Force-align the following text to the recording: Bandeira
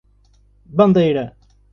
Bandeira 0.79 1.37